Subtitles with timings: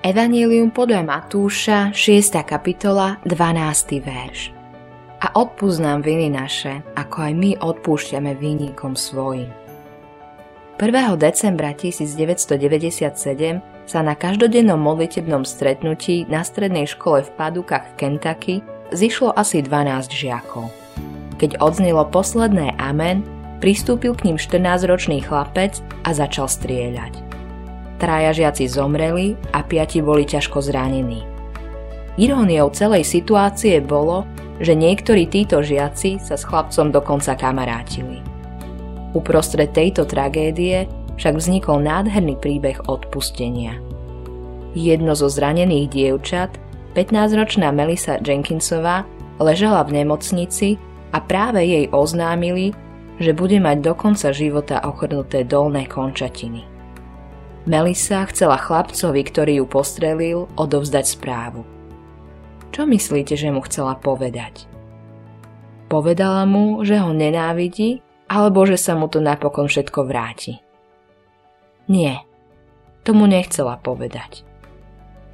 [0.00, 2.40] Evangelium podľa Matúša, 6.
[2.48, 4.00] kapitola, 12.
[4.00, 4.48] verš.
[5.20, 9.52] A odpúsť viny naše, ako aj my odpúšťame vinníkom svojim.
[10.80, 11.20] 1.
[11.20, 18.54] decembra 1997 sa na každodennom modlitebnom stretnutí na strednej škole v Padukách v Kentucky
[18.96, 20.72] zišlo asi 12 žiakov.
[21.36, 23.20] Keď odznelo posledné amen,
[23.60, 25.76] pristúpil k ním 14-ročný chlapec
[26.08, 27.29] a začal strieľať.
[28.00, 31.20] Traja žiaci zomreli a piati boli ťažko zranení.
[32.16, 34.24] Iróniou celej situácie bolo,
[34.56, 38.24] že niektorí títo žiaci sa s chlapcom dokonca kamarátili.
[39.12, 40.88] Uprostred tejto tragédie
[41.20, 43.76] však vznikol nádherný príbeh odpustenia.
[44.72, 46.56] Jedno zo zranených dievčat,
[46.96, 49.04] 15-ročná Melissa Jenkinsová,
[49.36, 50.80] ležala v nemocnici
[51.12, 52.72] a práve jej oznámili,
[53.20, 56.79] že bude mať do konca života ochrnuté dolné končatiny.
[57.68, 61.62] Melisa chcela chlapcovi, ktorý ju postrelil, odovzdať správu.
[62.70, 64.64] Čo myslíte, že mu chcela povedať?
[65.90, 70.62] Povedala mu, že ho nenávidí, alebo že sa mu to napokon všetko vráti.
[71.90, 72.22] Nie,
[73.02, 74.46] tomu nechcela povedať.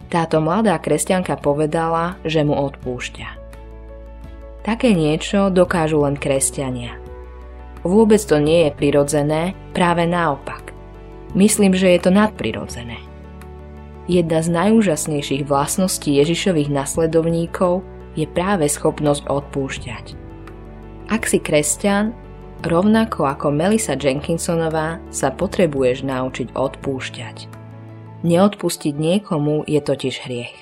[0.09, 3.29] Táto mladá kresťanka povedala, že mu odpúšťa.
[4.65, 6.97] Také niečo dokážu len kresťania.
[7.87, 10.56] Vôbec to nie je prirodzené, práve naopak.
[11.35, 13.01] Myslím, že je to nadprirodzené.
[14.07, 17.83] Jedna z najúžasnejších vlastností Ježišových nasledovníkov
[18.15, 20.15] je práve schopnosť odpúšťať.
[21.11, 22.15] Ak si kresťan,
[22.63, 27.37] rovnako ako Melissa Jenkinsonová sa potrebuješ naučiť odpúšťať.
[28.23, 30.55] Neodpustiť niekomu je totiž hriech.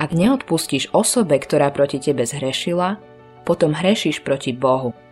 [0.00, 2.96] Ak neodpustíš osobe, ktorá proti tebe zhrešila,
[3.44, 4.96] potom hrešíš proti Bohu–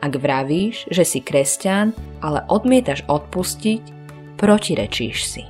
[0.00, 1.92] ak vravíš, že si kresťan,
[2.24, 3.82] ale odmietaš odpustiť,
[4.40, 5.44] protirečíš si.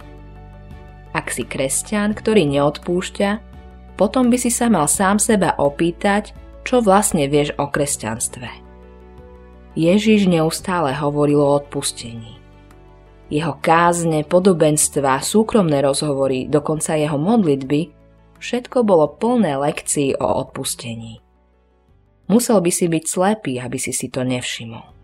[1.14, 3.30] Ak si kresťan, ktorý neodpúšťa,
[3.98, 8.48] potom by si sa mal sám seba opýtať, čo vlastne vieš o kresťanstve.
[9.78, 12.38] Ježiš neustále hovoril o odpustení.
[13.30, 17.94] Jeho kázne, podobenstva, súkromné rozhovory, dokonca jeho modlitby,
[18.42, 21.22] všetko bolo plné lekcií o odpustení.
[22.30, 24.99] Musel by si byť slepý, aby si si to nevšimol.